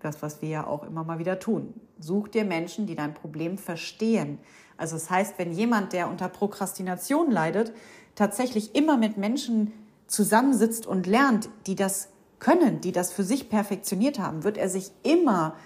Das, 0.00 0.22
was 0.22 0.42
wir 0.42 0.48
ja 0.48 0.66
auch 0.66 0.84
immer 0.84 1.02
mal 1.04 1.18
wieder 1.18 1.38
tun. 1.38 1.72
Such 1.98 2.28
dir 2.28 2.44
Menschen, 2.44 2.86
die 2.86 2.94
dein 2.94 3.14
Problem 3.14 3.56
verstehen. 3.56 4.38
Also 4.76 4.96
das 4.96 5.08
heißt, 5.08 5.38
wenn 5.38 5.52
jemand, 5.52 5.92
der 5.92 6.10
unter 6.10 6.28
Prokrastination 6.28 7.30
leidet, 7.30 7.72
tatsächlich 8.14 8.74
immer 8.74 8.96
mit 8.96 9.16
Menschen 9.16 9.72
zusammensitzt 10.06 10.86
und 10.86 11.06
lernt, 11.06 11.48
die 11.66 11.74
das 11.74 12.08
können, 12.38 12.80
die 12.80 12.92
das 12.92 13.12
für 13.12 13.22
sich 13.22 13.48
perfektioniert 13.48 14.18
haben, 14.18 14.44
wird 14.44 14.58
er 14.58 14.68
sich 14.68 14.90
immer 15.02 15.56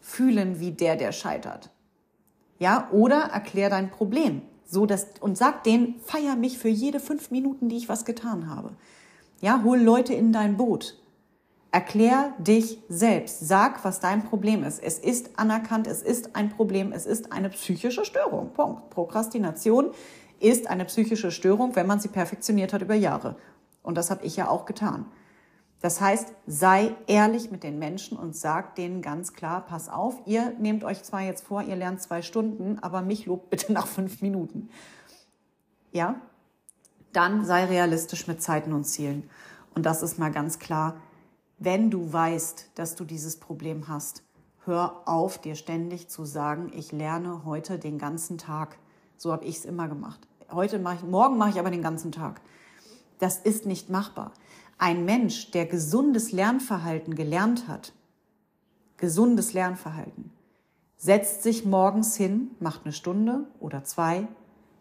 fühlen 0.00 0.58
wie 0.60 0.72
der, 0.72 0.96
der 0.96 1.12
scheitert. 1.12 1.70
Ja, 2.58 2.88
oder 2.90 3.20
erklär 3.20 3.70
dein 3.70 3.90
Problem, 3.90 4.42
so 4.64 4.86
dass 4.86 5.06
und 5.20 5.38
sag 5.38 5.64
denen, 5.64 6.00
feier 6.00 6.36
mich 6.36 6.58
für 6.58 6.68
jede 6.68 7.00
fünf 7.00 7.30
Minuten, 7.30 7.68
die 7.68 7.76
ich 7.76 7.88
was 7.88 8.04
getan 8.04 8.48
habe. 8.48 8.72
Ja, 9.44 9.60
hol 9.62 9.78
Leute 9.78 10.14
in 10.14 10.32
dein 10.32 10.56
Boot. 10.56 10.98
Erklär 11.70 12.32
dich 12.38 12.78
selbst. 12.88 13.46
Sag, 13.46 13.84
was 13.84 14.00
dein 14.00 14.24
Problem 14.24 14.64
ist. 14.64 14.82
Es 14.82 14.98
ist 14.98 15.38
anerkannt, 15.38 15.86
es 15.86 16.00
ist 16.00 16.34
ein 16.34 16.48
Problem, 16.48 16.92
es 16.92 17.04
ist 17.04 17.30
eine 17.30 17.50
psychische 17.50 18.06
Störung. 18.06 18.54
Punkt. 18.54 18.88
Prokrastination 18.88 19.90
ist 20.40 20.66
eine 20.70 20.86
psychische 20.86 21.30
Störung, 21.30 21.76
wenn 21.76 21.86
man 21.86 22.00
sie 22.00 22.08
perfektioniert 22.08 22.72
hat 22.72 22.80
über 22.80 22.94
Jahre. 22.94 23.36
Und 23.82 23.98
das 23.98 24.10
habe 24.10 24.24
ich 24.24 24.34
ja 24.34 24.48
auch 24.48 24.64
getan. 24.64 25.04
Das 25.82 26.00
heißt, 26.00 26.32
sei 26.46 26.96
ehrlich 27.06 27.50
mit 27.50 27.64
den 27.64 27.78
Menschen 27.78 28.16
und 28.16 28.34
sag 28.34 28.76
denen 28.76 29.02
ganz 29.02 29.34
klar, 29.34 29.66
pass 29.66 29.90
auf, 29.90 30.22
ihr 30.24 30.54
nehmt 30.58 30.84
euch 30.84 31.02
zwar 31.02 31.20
jetzt 31.20 31.44
vor, 31.44 31.60
ihr 31.60 31.76
lernt 31.76 32.00
zwei 32.00 32.22
Stunden, 32.22 32.78
aber 32.78 33.02
mich 33.02 33.26
lobt 33.26 33.50
bitte 33.50 33.74
nach 33.74 33.88
fünf 33.88 34.22
Minuten. 34.22 34.70
Ja? 35.92 36.22
Dann 37.14 37.44
sei 37.44 37.64
realistisch 37.66 38.26
mit 38.26 38.42
Zeiten 38.42 38.72
und 38.72 38.84
Zielen. 38.84 39.30
Und 39.74 39.86
das 39.86 40.02
ist 40.02 40.18
mal 40.18 40.32
ganz 40.32 40.58
klar, 40.58 40.96
wenn 41.58 41.88
du 41.88 42.12
weißt, 42.12 42.72
dass 42.74 42.96
du 42.96 43.04
dieses 43.04 43.38
Problem 43.38 43.86
hast, 43.86 44.24
hör 44.64 45.02
auf, 45.06 45.38
dir 45.38 45.54
ständig 45.54 46.08
zu 46.08 46.24
sagen, 46.24 46.72
ich 46.74 46.90
lerne 46.90 47.44
heute 47.44 47.78
den 47.78 47.98
ganzen 47.98 48.36
Tag. 48.36 48.78
So 49.16 49.30
habe 49.30 49.44
ich 49.44 49.58
es 49.58 49.64
immer 49.64 49.86
gemacht. 49.86 50.26
Heute 50.50 50.80
mache 50.80 50.96
ich, 50.96 51.02
morgen 51.04 51.38
mache 51.38 51.50
ich 51.50 51.60
aber 51.60 51.70
den 51.70 51.82
ganzen 51.82 52.10
Tag. 52.10 52.40
Das 53.20 53.38
ist 53.38 53.64
nicht 53.64 53.90
machbar. 53.90 54.32
Ein 54.76 55.04
Mensch, 55.04 55.52
der 55.52 55.66
gesundes 55.66 56.32
Lernverhalten 56.32 57.14
gelernt 57.14 57.68
hat, 57.68 57.92
gesundes 58.96 59.52
Lernverhalten, 59.52 60.32
setzt 60.96 61.44
sich 61.44 61.64
morgens 61.64 62.16
hin, 62.16 62.50
macht 62.58 62.80
eine 62.84 62.92
Stunde 62.92 63.46
oder 63.60 63.84
zwei, 63.84 64.26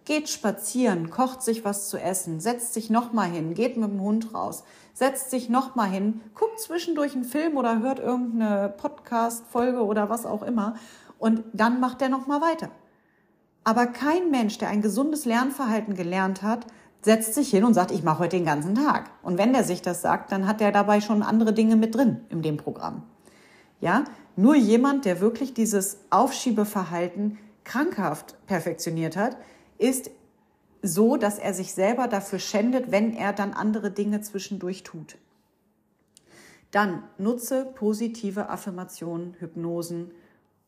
geht 0.05 0.29
spazieren, 0.29 1.09
kocht 1.09 1.41
sich 1.41 1.63
was 1.63 1.89
zu 1.89 1.97
essen, 1.97 2.39
setzt 2.39 2.73
sich 2.73 2.89
nochmal 2.89 3.29
hin, 3.29 3.53
geht 3.53 3.77
mit 3.77 3.89
dem 3.89 4.01
Hund 4.01 4.33
raus, 4.33 4.63
setzt 4.93 5.31
sich 5.31 5.49
nochmal 5.49 5.89
hin, 5.89 6.21
guckt 6.35 6.59
zwischendurch 6.59 7.15
einen 7.15 7.23
Film 7.23 7.57
oder 7.57 7.79
hört 7.79 7.99
irgendeine 7.99 8.69
Podcast-Folge 8.69 9.83
oder 9.83 10.09
was 10.09 10.25
auch 10.25 10.43
immer 10.43 10.75
und 11.19 11.43
dann 11.53 11.79
macht 11.79 12.01
er 12.01 12.09
nochmal 12.09 12.41
weiter. 12.41 12.69
Aber 13.63 13.87
kein 13.87 14.29
Mensch, 14.29 14.57
der 14.57 14.69
ein 14.69 14.81
gesundes 14.81 15.23
Lernverhalten 15.23 15.95
gelernt 15.95 16.41
hat, 16.41 16.67
setzt 17.01 17.33
sich 17.33 17.49
hin 17.49 17.63
und 17.63 17.73
sagt, 17.73 17.91
ich 17.91 18.03
mache 18.03 18.19
heute 18.19 18.37
den 18.37 18.45
ganzen 18.45 18.75
Tag. 18.75 19.09
Und 19.21 19.37
wenn 19.37 19.53
der 19.53 19.63
sich 19.63 19.81
das 19.81 20.01
sagt, 20.01 20.31
dann 20.31 20.47
hat 20.47 20.61
er 20.61 20.71
dabei 20.71 21.01
schon 21.01 21.23
andere 21.23 21.53
Dinge 21.53 21.75
mit 21.75 21.95
drin 21.95 22.21
in 22.29 22.41
dem 22.41 22.57
Programm. 22.57 23.03
Ja, 23.79 24.03
nur 24.35 24.55
jemand, 24.55 25.05
der 25.05 25.21
wirklich 25.21 25.53
dieses 25.53 25.99
Aufschiebeverhalten 26.09 27.37
krankhaft 27.63 28.35
perfektioniert 28.47 29.15
hat, 29.15 29.37
ist 29.83 30.09
so, 30.81 31.17
dass 31.17 31.39
er 31.39 31.53
sich 31.53 31.73
selber 31.73 32.07
dafür 32.07 32.39
schändet, 32.39 32.89
wenn 32.91 33.13
er 33.13 33.33
dann 33.33 33.53
andere 33.53 33.91
Dinge 33.91 34.21
zwischendurch 34.21 34.83
tut. 34.83 35.17
Dann 36.71 37.03
nutze 37.17 37.65
positive 37.75 38.49
Affirmationen, 38.49 39.35
Hypnosen 39.39 40.11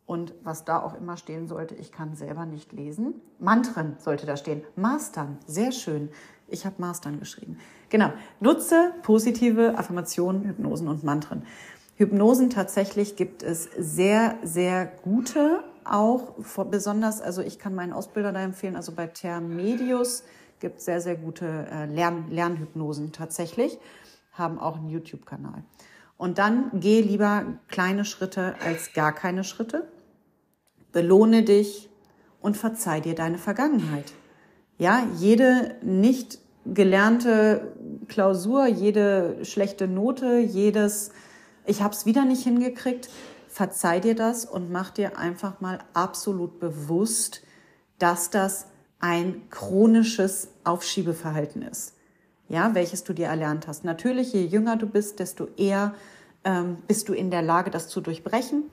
und 0.05 0.33
was 0.43 0.65
da 0.65 0.81
auch 0.81 0.93
immer 0.95 1.17
stehen 1.17 1.47
sollte, 1.47 1.75
ich 1.75 1.91
kann 1.91 2.15
selber 2.15 2.45
nicht 2.45 2.73
lesen. 2.73 3.15
Mantren 3.39 3.95
sollte 3.99 4.25
da 4.25 4.37
stehen. 4.37 4.63
Mastern, 4.75 5.39
sehr 5.47 5.71
schön. 5.71 6.09
Ich 6.47 6.65
habe 6.65 6.75
Mastern 6.77 7.19
geschrieben. 7.19 7.57
Genau. 7.89 8.11
Nutze 8.39 8.93
positive 9.01 9.77
Affirmationen, 9.77 10.45
Hypnosen 10.45 10.87
und 10.87 11.03
Mantren. 11.03 11.43
Hypnosen 11.95 12.49
tatsächlich 12.49 13.15
gibt 13.15 13.41
es 13.41 13.69
sehr, 13.77 14.37
sehr 14.43 14.85
gute 14.85 15.63
auch 15.85 16.33
besonders, 16.69 17.21
also 17.21 17.41
ich 17.41 17.59
kann 17.59 17.75
meinen 17.75 17.93
Ausbilder 17.93 18.31
da 18.31 18.41
empfehlen, 18.41 18.75
also 18.75 18.91
bei 18.91 19.07
Thermedius 19.07 20.23
gibt 20.59 20.79
es 20.79 20.85
sehr, 20.85 21.01
sehr 21.01 21.15
gute 21.15 21.67
äh, 21.71 21.85
Lern 21.85 22.25
Lernhypnosen 22.29 23.11
tatsächlich, 23.11 23.77
haben 24.33 24.59
auch 24.59 24.77
einen 24.77 24.89
YouTube-Kanal. 24.89 25.63
Und 26.17 26.37
dann 26.37 26.71
geh 26.73 27.01
lieber 27.01 27.45
kleine 27.67 28.05
Schritte 28.05 28.55
als 28.65 28.93
gar 28.93 29.13
keine 29.13 29.43
Schritte. 29.43 29.87
Belohne 30.91 31.43
dich 31.43 31.89
und 32.41 32.55
verzeih 32.55 33.01
dir 33.01 33.15
deine 33.15 33.37
Vergangenheit. 33.37 34.13
Ja, 34.77 35.05
jede 35.17 35.75
nicht 35.81 36.39
gelernte 36.65 37.73
Klausur, 38.07 38.65
jede 38.65 39.43
schlechte 39.43 39.87
Note, 39.87 40.39
jedes 40.39 41.11
ich 41.67 41.81
habe 41.81 41.93
es 41.93 42.05
wieder 42.05 42.25
nicht 42.25 42.43
hingekriegt, 42.43 43.09
verzeih 43.55 44.01
dir 44.01 44.15
das 44.15 44.43
und 44.43 44.69
mach 44.69 44.89
dir 44.89 45.17
einfach 45.17 45.61
mal 45.61 45.79
absolut 45.93 46.59
bewusst, 46.59 47.41
dass 47.99 48.29
das 48.29 48.67
ein 48.99 49.49
chronisches 49.49 50.49
Aufschiebeverhalten 50.65 51.61
ist. 51.61 51.93
Ja, 52.49 52.75
welches 52.75 53.05
du 53.05 53.13
dir 53.13 53.27
erlernt 53.27 53.65
hast. 53.69 53.85
Natürlich, 53.85 54.33
je 54.33 54.43
jünger 54.43 54.75
du 54.75 54.87
bist, 54.87 55.19
desto 55.19 55.47
eher 55.55 55.95
ähm, 56.43 56.79
bist 56.85 57.07
du 57.07 57.13
in 57.13 57.31
der 57.31 57.41
Lage, 57.41 57.71
das 57.71 57.87
zu 57.87 58.01
durchbrechen. 58.01 58.63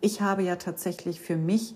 Ich 0.00 0.22
habe 0.22 0.42
ja 0.42 0.56
tatsächlich 0.56 1.20
für 1.20 1.36
mich 1.36 1.74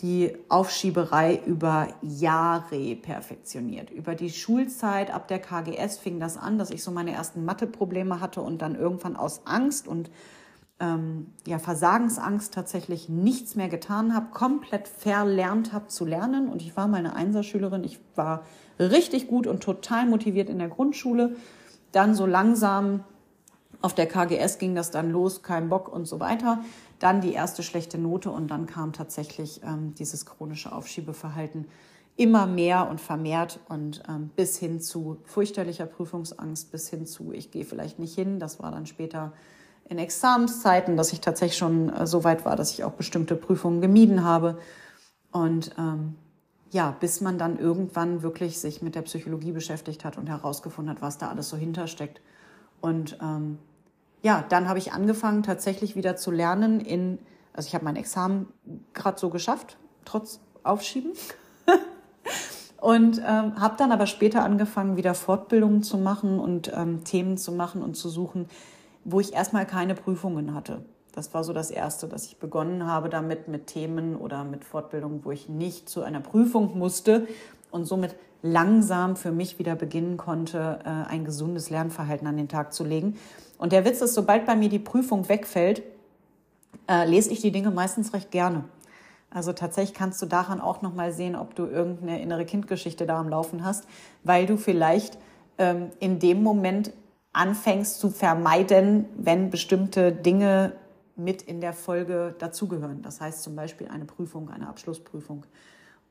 die 0.00 0.32
Aufschieberei 0.48 1.42
über 1.44 1.88
Jahre 2.02 2.94
perfektioniert. 2.94 3.90
Über 3.90 4.14
die 4.14 4.30
Schulzeit, 4.30 5.12
ab 5.12 5.26
der 5.26 5.40
KGS 5.40 5.98
fing 5.98 6.20
das 6.20 6.36
an, 6.36 6.56
dass 6.56 6.70
ich 6.70 6.84
so 6.84 6.92
meine 6.92 7.10
ersten 7.10 7.44
Matheprobleme 7.44 8.20
hatte 8.20 8.42
und 8.42 8.62
dann 8.62 8.76
irgendwann 8.76 9.16
aus 9.16 9.40
Angst 9.44 9.88
und 9.88 10.08
ähm, 10.78 11.32
ja, 11.46 11.58
Versagensangst 11.58 12.52
tatsächlich 12.52 13.08
nichts 13.08 13.54
mehr 13.54 13.68
getan 13.68 14.14
habe, 14.14 14.26
komplett 14.32 14.88
verlernt 14.88 15.72
habe 15.72 15.88
zu 15.88 16.04
lernen. 16.04 16.48
Und 16.48 16.62
ich 16.62 16.76
war 16.76 16.86
mal 16.86 16.98
eine 16.98 17.14
Einserschülerin. 17.16 17.84
Ich 17.84 17.98
war 18.14 18.44
richtig 18.78 19.28
gut 19.28 19.46
und 19.46 19.62
total 19.62 20.06
motiviert 20.06 20.50
in 20.50 20.58
der 20.58 20.68
Grundschule. 20.68 21.36
Dann 21.92 22.14
so 22.14 22.26
langsam 22.26 23.04
auf 23.80 23.94
der 23.94 24.06
KGS 24.06 24.58
ging 24.58 24.74
das 24.74 24.90
dann 24.90 25.10
los, 25.10 25.42
kein 25.42 25.68
Bock 25.68 25.88
und 25.88 26.06
so 26.06 26.20
weiter. 26.20 26.62
Dann 26.98 27.20
die 27.20 27.32
erste 27.32 27.62
schlechte 27.62 27.98
Note 27.98 28.30
und 28.30 28.48
dann 28.48 28.66
kam 28.66 28.92
tatsächlich 28.92 29.62
ähm, 29.62 29.94
dieses 29.94 30.26
chronische 30.26 30.72
Aufschiebeverhalten 30.72 31.66
immer 32.16 32.46
mehr 32.46 32.88
und 32.88 33.00
vermehrt 33.00 33.60
und 33.68 34.02
ähm, 34.08 34.30
bis 34.34 34.58
hin 34.58 34.80
zu 34.80 35.18
fürchterlicher 35.24 35.86
Prüfungsangst, 35.86 36.72
bis 36.72 36.88
hin 36.88 37.06
zu, 37.06 37.32
ich 37.32 37.50
gehe 37.50 37.64
vielleicht 37.64 37.98
nicht 37.98 38.14
hin. 38.14 38.40
Das 38.40 38.58
war 38.60 38.70
dann 38.70 38.86
später 38.86 39.32
in 39.88 39.98
Examenszeiten, 39.98 40.96
dass 40.96 41.12
ich 41.12 41.20
tatsächlich 41.20 41.58
schon 41.58 41.90
äh, 41.90 42.06
so 42.06 42.24
weit 42.24 42.44
war, 42.44 42.56
dass 42.56 42.72
ich 42.72 42.84
auch 42.84 42.92
bestimmte 42.92 43.36
Prüfungen 43.36 43.80
gemieden 43.80 44.24
habe. 44.24 44.58
Und 45.30 45.70
ähm, 45.78 46.16
ja, 46.70 46.96
bis 46.98 47.20
man 47.20 47.38
dann 47.38 47.58
irgendwann 47.58 48.22
wirklich 48.22 48.58
sich 48.58 48.82
mit 48.82 48.94
der 48.94 49.02
Psychologie 49.02 49.52
beschäftigt 49.52 50.04
hat 50.04 50.18
und 50.18 50.28
herausgefunden 50.28 50.94
hat, 50.94 51.02
was 51.02 51.18
da 51.18 51.28
alles 51.28 51.48
so 51.48 51.56
hintersteckt. 51.56 52.20
Und 52.80 53.18
ähm, 53.22 53.58
ja, 54.22 54.44
dann 54.48 54.68
habe 54.68 54.78
ich 54.78 54.92
angefangen, 54.92 55.42
tatsächlich 55.42 55.94
wieder 55.94 56.16
zu 56.16 56.30
lernen 56.30 56.80
in, 56.80 57.18
also 57.52 57.68
ich 57.68 57.74
habe 57.74 57.84
mein 57.84 57.96
Examen 57.96 58.48
gerade 58.92 59.18
so 59.18 59.30
geschafft, 59.30 59.76
trotz 60.04 60.40
Aufschieben. 60.64 61.12
und 62.80 63.18
ähm, 63.18 63.60
habe 63.60 63.76
dann 63.78 63.92
aber 63.92 64.06
später 64.06 64.42
angefangen, 64.42 64.96
wieder 64.96 65.14
Fortbildungen 65.14 65.84
zu 65.84 65.96
machen 65.96 66.40
und 66.40 66.72
ähm, 66.74 67.04
Themen 67.04 67.38
zu 67.38 67.52
machen 67.52 67.82
und 67.82 67.96
zu 67.96 68.08
suchen, 68.08 68.48
wo 69.06 69.20
ich 69.20 69.32
erstmal 69.32 69.66
keine 69.66 69.94
Prüfungen 69.94 70.52
hatte. 70.52 70.84
Das 71.12 71.32
war 71.32 71.44
so 71.44 71.52
das 71.52 71.70
Erste, 71.70 72.08
dass 72.08 72.26
ich 72.26 72.38
begonnen 72.38 72.86
habe 72.86 73.08
damit 73.08 73.48
mit 73.48 73.68
Themen 73.68 74.16
oder 74.16 74.44
mit 74.44 74.64
Fortbildungen, 74.64 75.24
wo 75.24 75.30
ich 75.30 75.48
nicht 75.48 75.88
zu 75.88 76.02
einer 76.02 76.20
Prüfung 76.20 76.76
musste 76.76 77.26
und 77.70 77.86
somit 77.86 78.16
langsam 78.42 79.16
für 79.16 79.30
mich 79.30 79.58
wieder 79.58 79.76
beginnen 79.76 80.16
konnte, 80.16 80.80
äh, 80.84 81.10
ein 81.10 81.24
gesundes 81.24 81.70
Lernverhalten 81.70 82.26
an 82.26 82.36
den 82.36 82.48
Tag 82.48 82.74
zu 82.74 82.84
legen. 82.84 83.16
Und 83.58 83.72
der 83.72 83.84
Witz 83.84 84.02
ist, 84.02 84.14
sobald 84.14 84.44
bei 84.44 84.56
mir 84.56 84.68
die 84.68 84.78
Prüfung 84.78 85.28
wegfällt, 85.28 85.82
äh, 86.88 87.08
lese 87.08 87.30
ich 87.30 87.40
die 87.40 87.52
Dinge 87.52 87.70
meistens 87.70 88.12
recht 88.12 88.30
gerne. 88.30 88.64
Also 89.30 89.52
tatsächlich 89.52 89.96
kannst 89.96 90.20
du 90.20 90.26
daran 90.26 90.60
auch 90.60 90.82
nochmal 90.82 91.12
sehen, 91.12 91.36
ob 91.36 91.54
du 91.54 91.66
irgendeine 91.66 92.20
innere 92.20 92.44
Kindgeschichte 92.44 93.06
da 93.06 93.20
am 93.20 93.28
Laufen 93.28 93.64
hast, 93.64 93.86
weil 94.24 94.46
du 94.46 94.56
vielleicht 94.56 95.16
ähm, 95.58 95.90
in 96.00 96.18
dem 96.18 96.42
Moment 96.42 96.92
anfängst 97.36 98.00
zu 98.00 98.08
vermeiden, 98.08 99.04
wenn 99.16 99.50
bestimmte 99.50 100.10
Dinge 100.10 100.72
mit 101.16 101.42
in 101.42 101.60
der 101.60 101.74
Folge 101.74 102.34
dazugehören. 102.38 103.02
Das 103.02 103.20
heißt 103.20 103.42
zum 103.42 103.54
Beispiel 103.54 103.88
eine 103.88 104.06
Prüfung, 104.06 104.48
eine 104.50 104.68
Abschlussprüfung 104.68 105.44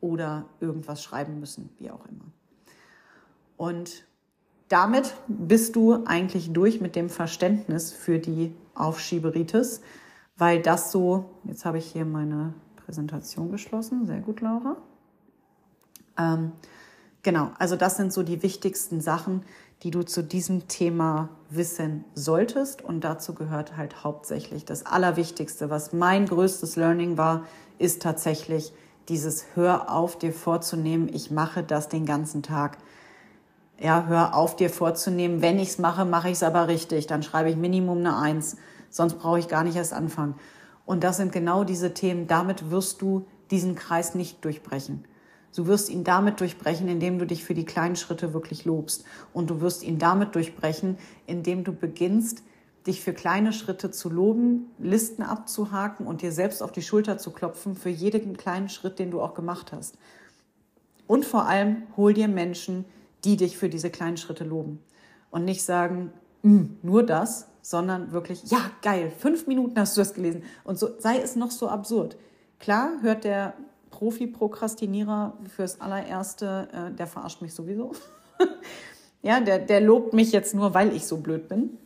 oder 0.02 0.46
irgendwas 0.60 1.02
schreiben 1.02 1.40
müssen, 1.40 1.70
wie 1.80 1.90
auch 1.90 2.06
immer. 2.06 2.26
Und 3.58 4.06
damit 4.68 5.16
bist 5.28 5.76
du 5.76 6.06
eigentlich 6.06 6.54
durch 6.54 6.80
mit 6.80 6.96
dem 6.96 7.10
Verständnis 7.10 7.92
für 7.92 8.20
die 8.20 8.54
Aufschieberitis, 8.76 9.82
weil 10.38 10.62
das 10.62 10.92
so, 10.92 11.26
jetzt 11.44 11.66
habe 11.66 11.80
ich 11.80 11.86
hier 11.86 12.06
meine 12.06 12.54
Präsentation 12.76 13.52
geschlossen, 13.52 14.06
sehr 14.06 14.20
gut, 14.20 14.42
Laura. 14.42 14.78
Ähm, 16.18 16.52
genau, 17.26 17.52
also 17.60 17.76
das 17.76 17.98
sind 17.98 18.14
so 18.14 18.24
die 18.24 18.42
wichtigsten 18.42 19.02
Sachen, 19.02 19.42
die 19.84 19.92
du 19.92 20.04
zu 20.04 20.24
diesem 20.24 20.70
Thema 20.70 21.30
wissen 21.50 22.06
solltest. 22.14 22.82
Und 22.82 23.02
dazu 23.04 23.34
gehört 23.34 23.76
halt 23.76 24.06
hauptsächlich 24.06 24.64
das 24.64 24.86
Allerwichtigste, 24.86 25.70
was 25.70 25.92
mein 25.92 26.28
größtes 26.28 26.78
Learning 26.78 27.18
war, 27.18 27.44
ist 27.78 28.02
tatsächlich 28.02 28.72
dieses 29.10 29.46
Hör 29.56 29.92
auf, 29.92 30.18
dir 30.18 30.32
vorzunehmen, 30.32 31.10
ich 31.12 31.30
mache 31.30 31.62
das 31.62 31.90
den 31.90 32.06
ganzen 32.06 32.42
Tag. 32.42 32.78
Ja, 33.80 34.06
hör 34.08 34.36
auf, 34.36 34.56
dir 34.56 34.70
vorzunehmen, 34.70 35.42
wenn 35.42 35.60
ich 35.60 35.70
es 35.70 35.78
mache, 35.80 36.06
mache 36.06 36.30
ich 36.30 36.36
es 36.36 36.44
aber 36.44 36.70
richtig. 36.70 37.08
Dann 37.08 37.24
schreibe 37.24 37.50
ich 37.50 37.58
Minimum 37.58 37.98
eine 37.98 38.18
Eins. 38.18 38.56
Sonst 38.90 39.16
brauche 39.16 39.40
ich 39.40 39.50
gar 39.50 39.64
nicht 39.64 39.76
erst 39.76 39.94
anfangen. 39.94 40.36
Und 40.86 41.04
das 41.04 41.18
sind 41.18 41.34
genau 41.34 41.64
diese 41.64 41.94
Themen. 41.94 42.28
Damit 42.28 42.72
wirst 42.72 43.02
du 43.02 43.28
diesen 43.52 43.76
Kreis 43.76 44.16
nicht 44.16 44.46
durchbrechen. 44.46 45.04
Du 45.56 45.68
wirst 45.68 45.90
ihn 45.90 46.04
damit 46.04 46.42
durchbrechen, 46.42 46.88
indem 46.90 47.18
du 47.18 47.26
dich 47.26 47.46
für 47.46 47.54
die 47.54 47.66
kleinen 47.66 47.96
Schritte 47.96 48.34
wirklich 48.34 48.66
lobst. 48.66 49.06
Und 49.34 49.50
du 49.50 49.62
wirst 49.62 49.84
ihn 49.84 49.98
damit 49.98 50.36
durchbrechen, 50.36 50.98
indem 51.28 51.64
du 51.64 51.72
beginnst, 51.72 52.44
dich 52.86 53.02
für 53.02 53.14
kleine 53.14 53.54
Schritte 53.54 53.90
zu 53.90 54.10
loben, 54.10 54.70
Listen 54.78 55.24
abzuhaken 55.24 56.06
und 56.06 56.22
dir 56.22 56.32
selbst 56.32 56.62
auf 56.62 56.72
die 56.72 56.82
Schulter 56.82 57.18
zu 57.18 57.32
klopfen 57.32 57.76
für 57.76 57.90
jeden 57.90 58.38
kleinen 58.38 58.70
Schritt, 58.70 59.00
den 59.00 59.12
du 59.12 59.22
auch 59.22 59.34
gemacht 59.34 59.72
hast. 59.72 59.98
Und 61.08 61.26
vor 61.26 61.48
allem 61.48 61.84
hol 61.98 62.14
dir 62.14 62.28
Menschen, 62.28 62.86
die 63.24 63.38
dich 63.38 63.58
für 63.58 63.70
diese 63.70 63.90
kleinen 63.90 64.18
Schritte 64.18 64.44
loben. 64.44 64.80
Und 65.32 65.46
nicht 65.46 65.64
sagen, 65.64 66.12
hm, 66.44 66.78
nur 66.84 67.04
das, 67.04 67.48
sondern 67.62 68.12
wirklich, 68.12 68.44
ja, 68.52 68.60
geil, 68.82 69.12
fünf 69.18 69.48
Minuten 69.48 69.80
hast 69.80 69.98
du 69.98 70.02
das 70.02 70.14
gelesen. 70.14 70.44
Und 70.64 70.78
so 70.78 70.90
sei 71.00 71.18
es 71.18 71.36
noch 71.36 71.52
so 71.52 71.68
absurd. 71.68 72.18
Klar 72.60 73.02
hört 73.02 73.24
der 73.24 73.56
Profi-Prokrastinierer 73.96 75.38
fürs 75.56 75.80
allererste, 75.80 76.68
äh, 76.74 76.92
der 76.94 77.08
verarscht 77.08 77.42
mich 77.42 77.54
sowieso. 77.54 77.94
ja, 79.22 79.40
der, 79.40 79.60
der 79.60 79.80
lobt 79.80 80.14
mich 80.14 80.34
jetzt 80.34 80.54
nur, 80.54 80.74
weil 80.74 80.94
ich 80.94 81.08
so 81.08 81.18
blöd 81.18 81.48
bin 81.48 81.78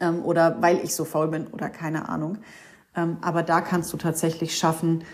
ähm, 0.00 0.24
oder 0.24 0.60
weil 0.60 0.78
ich 0.78 0.96
so 0.96 1.04
faul 1.04 1.28
bin 1.28 1.46
oder 1.46 1.68
keine 1.70 2.08
Ahnung. 2.08 2.38
Ähm, 2.96 3.18
aber 3.20 3.44
da 3.44 3.60
kannst 3.60 3.92
du 3.92 3.96
tatsächlich 3.96 4.58
schaffen, 4.58 5.04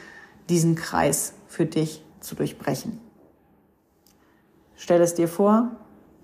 diesen 0.48 0.76
Kreis 0.76 1.34
für 1.46 1.66
dich 1.66 2.02
zu 2.20 2.34
durchbrechen. 2.34 2.98
Stell 4.76 5.02
es 5.02 5.14
dir 5.14 5.28
vor, 5.28 5.72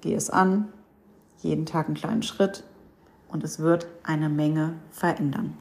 geh 0.00 0.14
es 0.14 0.30
an, 0.30 0.72
jeden 1.40 1.66
Tag 1.66 1.86
einen 1.86 1.96
kleinen 1.96 2.22
Schritt 2.22 2.64
und 3.28 3.44
es 3.44 3.58
wird 3.58 3.86
eine 4.02 4.30
Menge 4.30 4.76
verändern. 4.90 5.58